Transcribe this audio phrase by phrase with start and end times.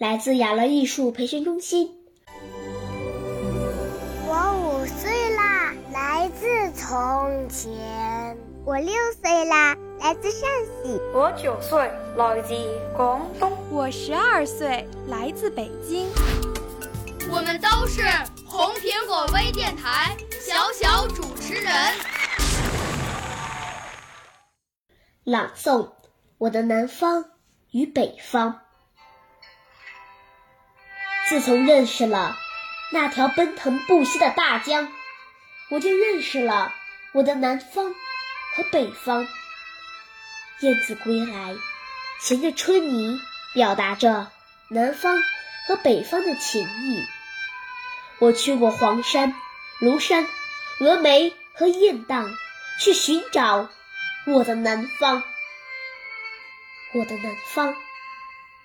[0.00, 1.94] 来自雅乐艺术培训中心。
[4.26, 8.34] 我五岁啦，来自从前。
[8.64, 10.48] 我六岁啦，来自陕
[10.82, 10.98] 西。
[11.12, 11.78] 我九岁，
[12.16, 12.54] 来自
[12.96, 13.52] 广东。
[13.70, 16.08] 我十二岁，来自北京。
[17.30, 18.00] 我们都是
[18.46, 21.70] 红苹果微电台小小主持人。
[25.24, 25.90] 朗诵：
[26.38, 27.22] 我的南方
[27.72, 28.62] 与北方。
[31.30, 32.36] 自从认识了
[32.90, 34.92] 那条奔腾不息的大江，
[35.68, 36.74] 我就认识了
[37.12, 37.94] 我的南方
[38.56, 39.28] 和北方。
[40.58, 41.54] 燕子归来，
[42.20, 43.20] 衔着春泥，
[43.54, 44.32] 表达着
[44.70, 45.16] 南方
[45.68, 47.06] 和北方的情谊。
[48.18, 49.32] 我去过黄山、
[49.80, 50.26] 庐山、
[50.80, 52.28] 峨眉和雁荡，
[52.80, 53.68] 去寻找
[54.26, 55.22] 我的南方。
[56.92, 57.76] 我的南方，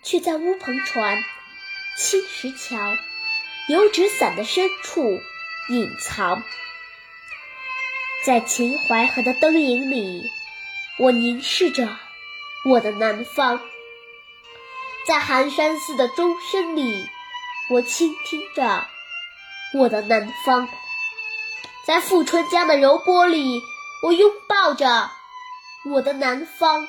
[0.01, 1.23] 却在乌篷船、
[1.97, 2.77] 青石桥、
[3.69, 5.21] 油纸伞的深处
[5.69, 6.43] 隐藏。
[8.25, 10.29] 在秦淮河的灯影里，
[10.99, 11.97] 我凝视着
[12.65, 13.59] 我的南方；
[15.07, 17.07] 在寒山寺的钟声里，
[17.69, 18.85] 我倾听着。
[19.73, 20.67] 我的南方，
[21.85, 23.61] 在富春江的柔波里，
[24.03, 25.11] 我拥抱着
[25.93, 26.87] 我的南方。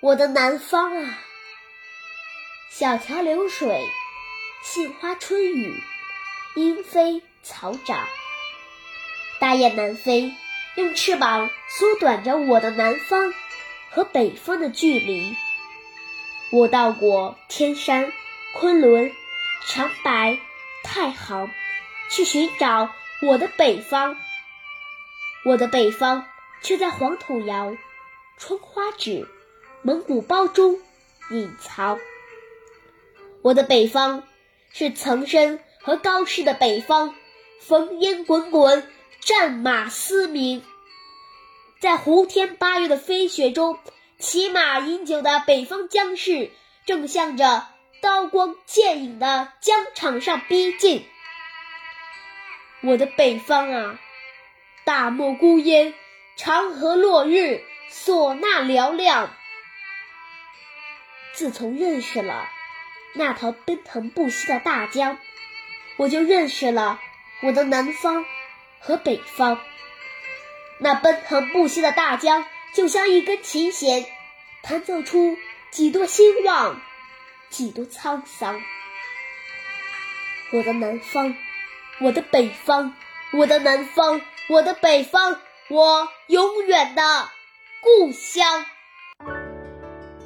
[0.00, 1.18] 我的南方啊，
[2.72, 3.84] 小桥流水，
[4.62, 5.82] 杏花春雨，
[6.54, 8.06] 莺飞草长，
[9.40, 10.32] 大雁南飞，
[10.76, 13.34] 用翅膀缩短着我的南方
[13.90, 15.36] 和北方的距离。
[16.52, 18.12] 我到过天山、
[18.54, 19.10] 昆仑、
[19.66, 20.38] 长白、
[20.84, 21.50] 太行。
[22.08, 22.90] 去寻找
[23.22, 24.16] 我的北方，
[25.44, 26.26] 我的北方
[26.60, 27.76] 却在黄土窑、
[28.36, 29.28] 窗花纸、
[29.82, 30.76] 蒙古包中
[31.30, 32.00] 隐藏。
[33.42, 34.22] 我的北方
[34.72, 37.14] 是岑参和高适的北方，
[37.66, 38.86] 烽烟滚滚，
[39.20, 40.62] 战马嘶鸣，
[41.78, 43.78] 在胡天八月的飞雪中，
[44.18, 46.50] 骑马饮酒的北方将士
[46.84, 47.66] 正向着
[48.02, 51.06] 刀光剑影的疆场上逼近。
[52.82, 53.98] 我的北方啊，
[54.84, 55.94] 大漠孤烟，
[56.36, 59.34] 长河落日，唢呐嘹亮。
[61.32, 62.50] 自从认识了
[63.14, 65.18] 那条奔腾不息的大江，
[65.96, 67.00] 我就认识了
[67.42, 68.24] 我的南方
[68.78, 69.60] 和北方。
[70.78, 72.44] 那奔腾不息的大江，
[72.74, 74.06] 就像一根琴弦，
[74.62, 75.36] 弹奏出
[75.70, 76.80] 几多兴旺，
[77.48, 78.60] 几多沧桑。
[80.52, 81.34] 我的南方。
[82.02, 82.94] 我的北方，
[83.30, 85.38] 我的南方，我的北方，
[85.68, 87.30] 我永远的
[87.82, 88.64] 故乡。